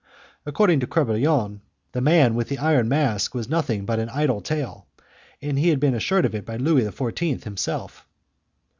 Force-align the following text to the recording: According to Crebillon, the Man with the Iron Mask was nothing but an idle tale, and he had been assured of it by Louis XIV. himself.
According 0.47 0.79
to 0.79 0.87
Crebillon, 0.87 1.61
the 1.91 2.01
Man 2.01 2.33
with 2.33 2.49
the 2.49 2.57
Iron 2.57 2.89
Mask 2.89 3.35
was 3.35 3.47
nothing 3.47 3.85
but 3.85 3.99
an 3.99 4.09
idle 4.09 4.41
tale, 4.41 4.87
and 5.43 5.59
he 5.59 5.69
had 5.69 5.79
been 5.79 5.93
assured 5.93 6.25
of 6.25 6.33
it 6.33 6.43
by 6.43 6.57
Louis 6.57 6.81
XIV. 6.91 7.43
himself. 7.43 8.07